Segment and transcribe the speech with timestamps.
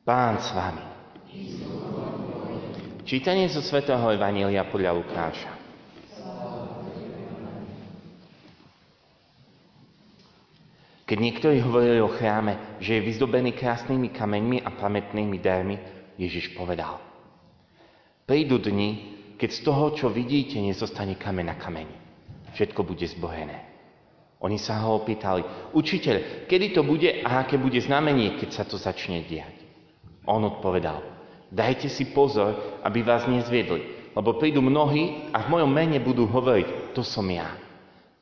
[0.00, 0.80] Pán s vami.
[3.04, 5.52] Čítanie zo svätého Evanília podľa Lukáša.
[11.04, 15.76] Keď niektorí hovorili o chráme, že je vyzdobený krásnymi kameňmi a pamätnými darmi,
[16.16, 16.96] Ježiš povedal.
[18.24, 21.96] Prídu dni, keď z toho, čo vidíte, nezostane kameň na kameni.
[22.56, 23.68] Všetko bude zbohené.
[24.40, 25.44] Oni sa ho opýtali,
[25.76, 29.59] učiteľ, kedy to bude a aké bude znamenie, keď sa to začne diať?
[30.30, 31.02] On odpovedal,
[31.50, 36.94] dajte si pozor, aby vás nezviedli, lebo prídu mnohí a v mojom mene budú hovoriť,
[36.94, 37.50] to som ja.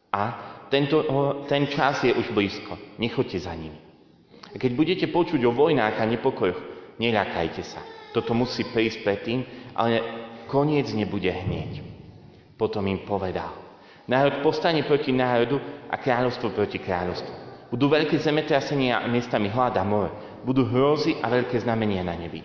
[0.09, 0.23] A
[0.73, 1.05] tento,
[1.49, 2.77] ten čas je už blízko.
[2.97, 3.77] Nechoďte za nimi.
[4.49, 6.61] A keď budete počuť o vojnách a nepokojoch,
[6.97, 7.85] neľakajte sa.
[8.17, 9.45] Toto musí prísť predtým,
[9.77, 10.01] ale
[10.49, 11.85] koniec nebude hneď.
[12.57, 13.53] Potom im povedal.
[14.09, 15.61] Národ postane proti národu
[15.93, 17.33] a kráľovstvo proti kráľovstvu.
[17.69, 20.09] Budú veľké zemetrasenia a miestami hlad a more.
[20.45, 22.43] Budú hrozy a veľké znamenia na nebi.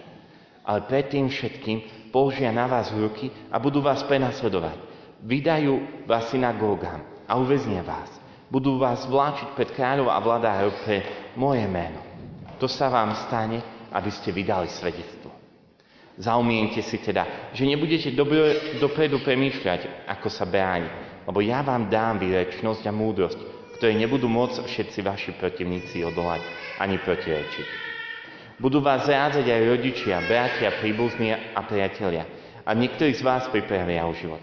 [0.63, 4.77] Ale predtým všetkým položia na vás ruky a budú vás prenasledovať.
[5.23, 8.09] Vydajú vás synagógam a uväznia vás.
[8.51, 10.97] Budú vás vláčiť pred kráľov a vládárov pre
[11.33, 11.99] moje meno.
[12.61, 13.59] To sa vám stane,
[13.89, 15.33] aby ste vydali svedectvo.
[16.13, 20.85] Zaumiente si teda, že nebudete dobre, dopredu premýšľať, ako sa bráni,
[21.25, 23.39] lebo ja vám dám výrečnosť a múdrosť,
[23.83, 26.39] ktoré nebudú môcť všetci vaši protivníci odolať
[26.79, 27.67] ani protirečiť.
[28.55, 32.23] Budú vás zrádzať aj rodičia, bratia, príbuzní a priatelia
[32.63, 34.39] a niektorí z vás pripravia o život.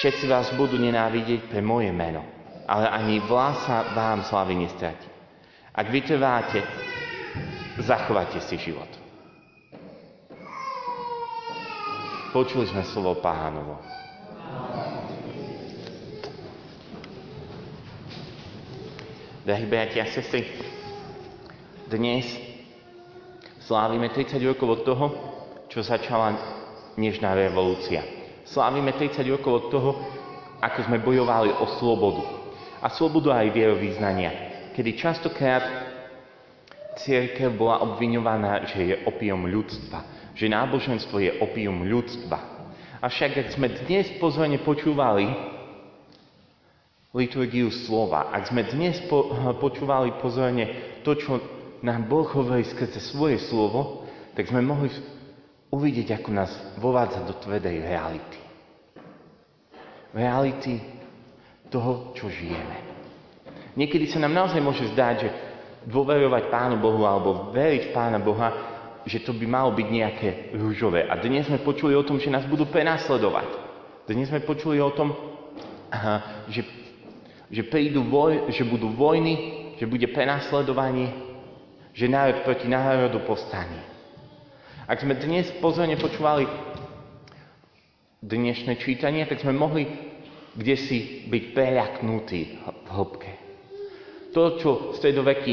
[0.00, 2.24] Všetci vás budú nenávidieť pre moje meno,
[2.64, 5.12] ale ani vlása vám slavy nestratí.
[5.76, 6.64] Ak vytrváte,
[7.84, 8.88] zachováte si život.
[12.32, 13.76] Počuli sme slovo pánovo.
[19.46, 20.42] Drahí bratia a sestry,
[21.86, 22.26] dnes
[23.62, 25.06] slávime 30 rokov od toho,
[25.70, 26.34] čo začala
[26.98, 28.16] dnešná revolúcia
[28.46, 29.90] slávime 30 rokov od toho,
[30.62, 32.22] ako sme bojovali o slobodu.
[32.80, 34.30] A slobodu aj vierovýznania,
[34.78, 35.66] kedy častokrát
[37.02, 42.38] církev bola obviňovaná, že je opium ľudstva, že náboženstvo je opium ľudstva.
[43.02, 45.28] Avšak, ak sme dnes pozorne počúvali
[47.16, 51.40] liturgiu slova, ak sme dnes po, počúvali pozorne to, čo
[51.80, 54.04] nám Boh hovorí skrze svoje slovo,
[54.36, 54.92] tak sme mohli
[55.72, 58.38] uvidieť, ako nás vovádza do tvrdej reality.
[60.12, 60.76] Reality
[61.72, 62.84] toho, čo žijeme.
[63.76, 65.28] Niekedy sa nám naozaj môže zdať, že
[65.88, 68.48] dôverovať Pánu Bohu alebo veriť Pána Boha,
[69.04, 71.08] že to by malo byť nejaké rúžové.
[71.08, 73.48] A dnes sme počuli o tom, že nás budú prenasledovať.
[74.08, 75.14] Dnes sme počuli o tom,
[76.50, 76.64] že,
[77.50, 79.34] že, prídu voj, že budú vojny,
[79.78, 81.12] že bude prenasledovanie,
[81.92, 83.82] že národ proti národu povstane.
[84.86, 86.46] Ak sme dnes pozorne počúvali
[88.22, 89.84] dnešné čítanie, tak sme mohli
[90.56, 93.32] kde si byť preľaknutí v hĺbke.
[94.32, 95.52] To, čo stredoveky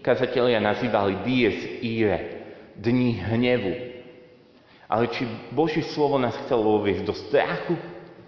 [0.00, 2.46] kazatelia nazývali dies ire,
[2.78, 3.74] dní hnevu.
[4.86, 7.74] Ale či Boží slovo nás chcelo uviezť do strachu,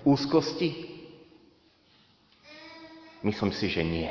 [0.02, 0.95] úzkosti?
[3.26, 4.06] Myslím si, že nie.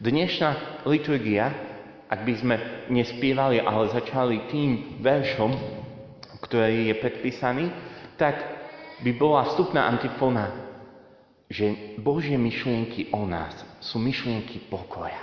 [0.00, 1.52] Dnešná liturgia
[2.14, 2.56] ak by sme
[2.94, 5.50] nespievali, ale začali tým veršom,
[6.44, 7.66] ktorý je predpísaný,
[8.14, 8.38] tak
[9.02, 10.52] by bola vstupná antifona,
[11.50, 15.20] že Božie myšlienky o nás sú myšlienky pokoja.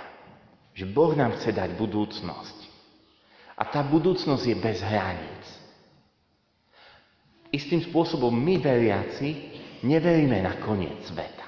[0.76, 2.58] Že Boh nám chce dať budúcnosť.
[3.56, 5.44] A tá budúcnosť je bez hraníc.
[7.52, 9.52] Istým spôsobom my, veriaci,
[9.84, 11.41] neveríme na koniec sveta.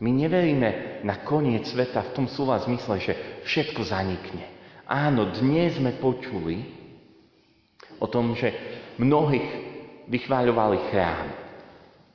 [0.00, 3.12] My neveríme na koniec sveta v tom slova zmysle, že
[3.44, 4.48] všetko zanikne.
[4.88, 6.64] Áno, dnes sme počuli
[8.00, 8.48] o tom, že
[8.96, 9.48] mnohých
[10.08, 11.28] vychváľovali chrám.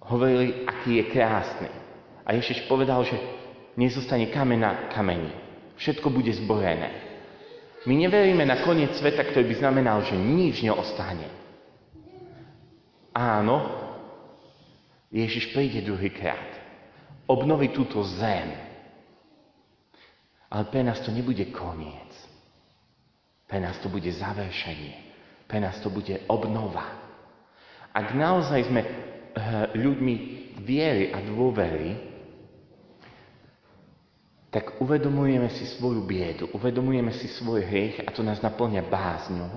[0.01, 1.69] Hovorili, aký je krásny.
[2.25, 3.21] A Ježiš povedal, že
[3.77, 5.29] nezostane kameň na kameni.
[5.77, 6.89] Všetko bude zborené.
[7.85, 11.29] My neveríme na koniec sveta, ktorý by znamenal, že nič neostane.
[13.13, 13.61] Áno,
[15.13, 16.64] Ježiš príde druhýkrát
[17.25, 18.53] obnoviť túto zem.
[20.49, 22.13] Ale pre nás to nebude koniec.
[23.45, 25.13] Pre nás to bude završenie.
[25.45, 26.85] Pre nás to bude obnova.
[27.93, 28.89] Ak naozaj sme eh,
[29.77, 30.15] ľuďmi
[30.65, 32.15] viery a dôvery,
[34.55, 39.51] tak uvedomujeme si svoju biedu, uvedomujeme si svoj hriech a to nás naplňa bázňou,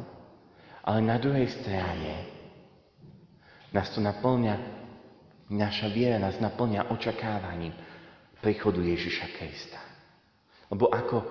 [0.82, 2.26] ale na druhej strane
[3.70, 4.58] nás to naplňa
[5.48, 7.72] Naša viera nás naplňa očakávaním
[8.44, 9.80] príchodu Ježiša Krista.
[10.68, 11.24] Lebo ako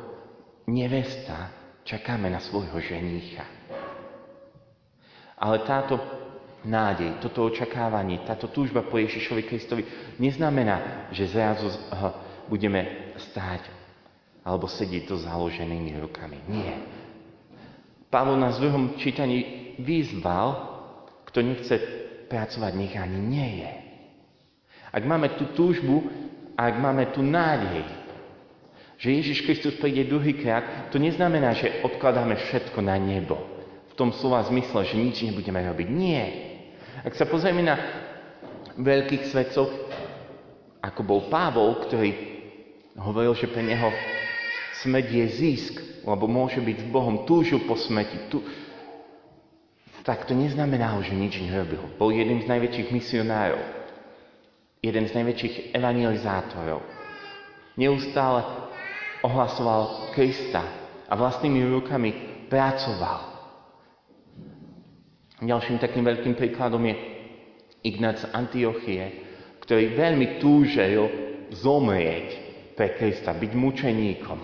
[0.65, 1.53] nevesta
[1.85, 3.45] čakáme na svojho ženícha.
[5.37, 6.01] Ale táto
[6.65, 9.85] nádej, toto očakávanie, táto túžba po Ježišovi Kristovi
[10.17, 11.69] neznamená, že zrazu
[12.49, 13.69] budeme stáť
[14.41, 16.39] alebo sedieť so založenými rukami.
[16.49, 16.73] Nie.
[18.07, 20.73] Pavol nás druhom čítaní vyzval,
[21.27, 21.75] kto nechce
[22.31, 23.86] pracovať, nech ani nie je.
[24.97, 26.09] Ak máme tú túžbu,
[26.57, 27.85] ak máme tú nádej,
[28.97, 33.37] že Ježiš Kristus príde druhýkrát, to neznamená, že odkladáme všetko na nebo.
[33.89, 35.87] V tom slova zmysle, že nič nebudeme robiť.
[35.93, 36.25] Nie.
[37.05, 37.77] Ak sa pozrieme na
[38.73, 39.69] veľkých svetcov,
[40.81, 42.09] ako bol Pavol, ktorý
[42.97, 43.93] hovoril, že pre neho
[44.81, 48.41] smet je zisk, lebo môže byť s Bohom, túžil po smeti, tu,
[50.01, 51.85] tak to neznamenalo, že nič nerobil.
[52.01, 53.76] Bol jeden z najväčších misionárov,
[54.81, 56.81] jeden z najväčších evangelizátorov.
[57.77, 58.41] Neustále
[59.25, 60.63] ohlasoval Krista
[61.09, 62.09] a vlastnými rukami
[62.49, 63.37] pracoval.
[65.37, 66.95] Ďalším takým veľkým príkladom je
[67.85, 69.21] Ignác Antiochie,
[69.61, 71.05] ktorý veľmi túžil
[71.53, 72.27] zomrieť
[72.73, 74.39] pre Krista, byť mučeníkom.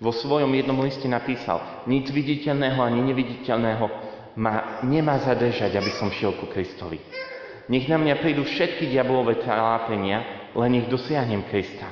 [0.00, 3.86] Vo svojom jednom liste napísal, nič viditeľného ani neviditeľného
[4.40, 6.96] ma nemá zadržať, aby som šiel ku Kristovi.
[7.70, 11.86] Nech na mňa prídu všetky diabolové trápenia, len nech dosiahnem Krista.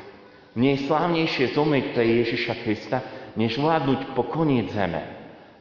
[0.58, 2.98] Mne je slávnejšie zomrieť pre Ježiša Krista,
[3.38, 4.98] než vládnuť po koniec zeme.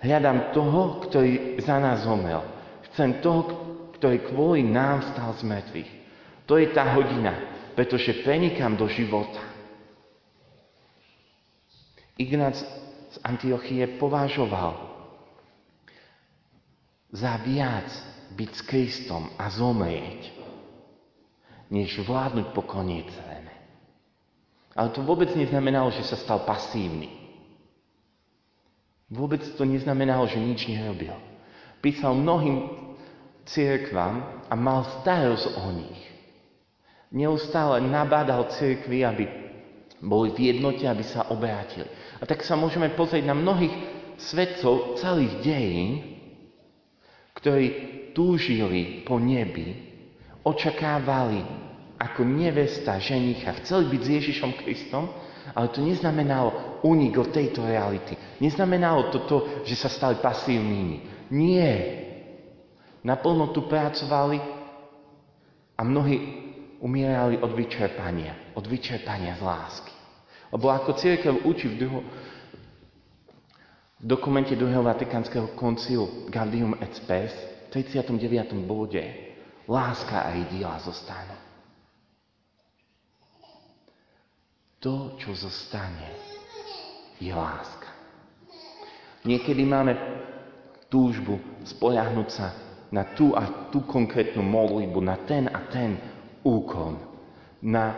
[0.02, 2.42] Hľadám toho, ktorý za nás zomrel.
[2.90, 3.46] Chcem toho,
[3.94, 5.92] ktorý kvôli nám stal z mŕtvych.
[6.50, 7.38] To je tá hodina,
[7.78, 9.42] pretože prenikám do života.
[12.18, 12.58] Ignác
[13.14, 14.97] z Antiochie považoval
[17.12, 17.88] za viac
[18.36, 20.32] byť s Kristom a zomrieť,
[21.72, 23.56] než vládnuť po koniec zeme.
[24.78, 27.10] Ale to vôbec neznamenalo, že sa stal pasívny.
[29.08, 31.16] Vôbec to neznamenalo, že nič nerobil.
[31.80, 32.68] Písal mnohým
[33.48, 36.02] cirkvám a mal starosť o nich.
[37.08, 39.26] Neustále nabádal cirkvy, aby
[40.04, 41.88] boli v jednote, aby sa obrátili.
[42.20, 43.74] A tak sa môžeme pozrieť na mnohých
[44.20, 46.17] svetcov celých dejín,
[47.38, 47.66] ktorí
[48.18, 49.78] túžili po nebi,
[50.42, 51.46] očakávali
[51.98, 55.10] ako nevesta ženicha, chceli byť s Ježišom Kristom,
[55.54, 58.18] ale to neznamenalo unik od tejto reality.
[58.42, 61.30] Neznamenalo to to, že sa stali pasívnymi.
[61.34, 61.74] Nie.
[63.02, 64.38] Naplno tu pracovali
[65.78, 66.18] a mnohí
[66.84, 68.54] umierali od vyčerpania.
[68.54, 69.94] Od vyčerpania z lásky.
[70.52, 72.02] Lebo ako církev učí v druho,
[73.98, 77.34] v dokumente druhého Vatikánskeho koncilu Gaudium et Spes
[77.68, 78.54] v 39.
[78.66, 79.02] bode
[79.66, 81.34] láska a jej diela zostanú.
[84.78, 86.14] To, čo zostane,
[87.18, 87.90] je láska.
[89.26, 89.98] Niekedy máme
[90.88, 92.54] túžbu spoľahnúť sa
[92.94, 95.98] na tú a tú konkrétnu modlitbu, na ten a ten
[96.46, 97.02] úkon,
[97.60, 97.98] na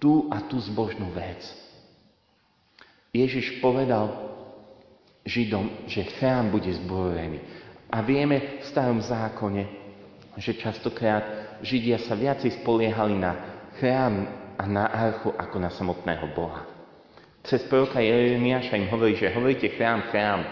[0.00, 1.44] tú a tú zbožnú vec.
[3.10, 4.30] Ježiš povedal
[5.26, 7.42] Židom, že chrám bude zborený.
[7.90, 9.66] A vieme v starom zákone,
[10.38, 13.36] že častokrát Židia sa viacej spoliehali na
[13.82, 16.64] chrám a na archu ako na samotného Boha.
[17.42, 20.44] Cez proroka Jeremiáša im hovorí, že hovoríte chrám, chrám.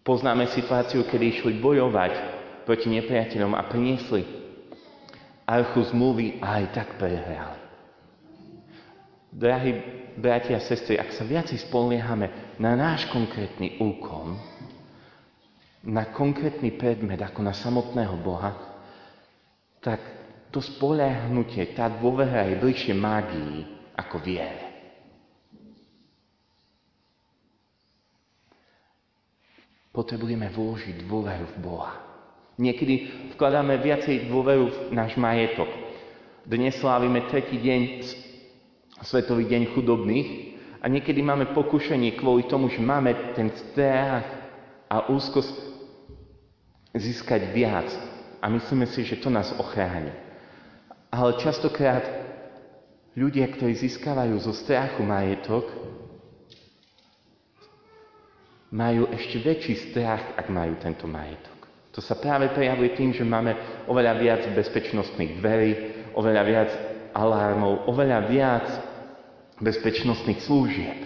[0.00, 2.12] Poznáme situáciu, kedy išli bojovať
[2.64, 4.24] proti nepriateľom a priniesli
[5.44, 7.63] archu zmluvy a aj tak prehrali.
[9.34, 9.82] Drahí
[10.14, 14.38] bratia a sestry, ak sa viacej spoliehame na náš konkrétny úkon,
[15.82, 18.54] na konkrétny predmet ako na samotného Boha,
[19.82, 19.98] tak
[20.54, 23.56] to spoliehnutie, tá dôvera je bližšie mágii
[23.98, 24.70] ako viere.
[29.90, 31.94] Potrebujeme vložiť dôveru v Boha.
[32.54, 32.94] Niekedy
[33.34, 35.66] vkladáme viacej dôveru v náš majetok.
[36.46, 37.82] Dnes slávime tretí deň
[39.02, 40.28] Svetový deň chudobných
[40.78, 44.22] a niekedy máme pokušenie kvôli tomu, že máme ten strach
[44.86, 45.50] a úzkosť
[46.94, 47.90] získať viac
[48.38, 50.14] a myslíme si, že to nás ochráni.
[51.10, 52.06] Ale častokrát
[53.18, 55.66] ľudia, ktorí získavajú zo strachu majetok,
[58.74, 61.54] majú ešte väčší strach, ak majú tento majetok.
[61.94, 63.54] To sa práve prejavuje tým, že máme
[63.86, 65.70] oveľa viac bezpečnostných dverí,
[66.18, 66.70] oveľa viac
[67.14, 68.66] alarmov, oveľa viac
[69.62, 70.98] bezpečnostných služieb.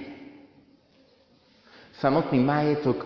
[2.00, 3.05] Samotný majetok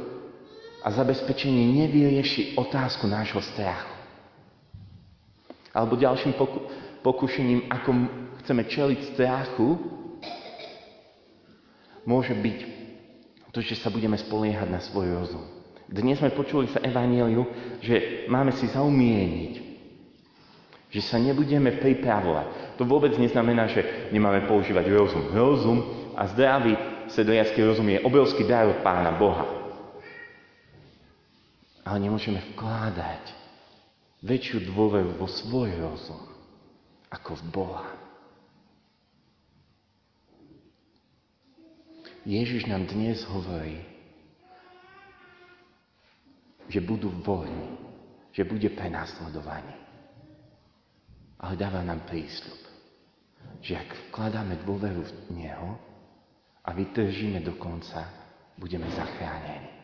[0.86, 3.90] a zabezpečenie nevyrieši otázku nášho strachu.
[5.72, 6.68] Alebo ďalším poku-
[7.02, 7.90] pokušením, ako
[8.44, 9.80] chceme čeliť strachu,
[12.04, 12.58] môže byť
[13.50, 15.44] to, že sa budeme spoliehať na svoj rozum.
[15.88, 17.44] Dnes sme počuli sa Evangeliu,
[17.84, 19.71] že máme si zaumieniť,
[20.92, 22.76] že sa nebudeme pripravovať.
[22.76, 25.24] To vôbec neznamená, že nemáme používať rozum.
[25.32, 25.78] Rozum
[26.12, 26.76] a zdravý
[27.08, 29.48] sedliacký rozum je obrovský dar od Pána Boha.
[31.82, 33.24] Ale nemôžeme vkládať
[34.20, 36.22] väčšiu dôveru vo svoj rozum
[37.08, 37.88] ako v Boha.
[42.22, 43.82] Ježiš nám dnes hovorí,
[46.70, 47.74] že budú vojny,
[48.30, 49.82] že bude prenasledovanie.
[51.42, 52.60] Ale dáva nám prísľub,
[53.58, 55.74] že ak vkladáme dôveru v Neho
[56.62, 58.06] a vytržíme do konca,
[58.54, 59.82] budeme zachránení.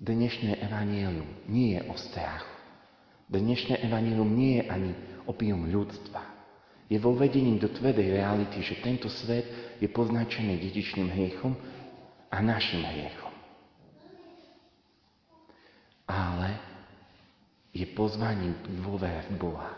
[0.00, 2.54] Dnešné evanílium nie je o strachu.
[3.28, 4.90] Dnešné evanílium nie je ani
[5.28, 6.22] opium ľudstva.
[6.90, 9.46] Je vo vedením do tvrdej reality, že tento svet
[9.78, 11.54] je poznačený dedičným hriechom
[12.30, 13.34] a našim hriechom.
[16.10, 16.69] Ale
[17.70, 19.70] je pozvaním dôvere v Boha.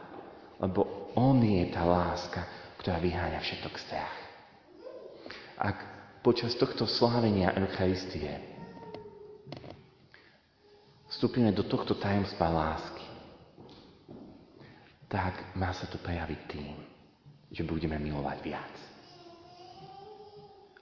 [0.56, 2.44] Lebo On je tá láska,
[2.80, 4.16] ktorá vyháňa všetok strach.
[5.60, 5.76] Ak
[6.24, 8.40] počas tohto slávenia Eucharistie
[11.12, 13.06] vstúpime do tohto tajomstva lásky,
[15.12, 16.76] tak má sa to prejaviť tým,
[17.52, 18.74] že budeme milovať viac.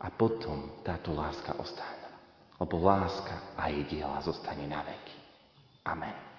[0.01, 2.09] A potom táto láska ostane.
[2.57, 5.17] Lebo láska a jej diela zostane na veky.
[5.85, 6.30] Amen.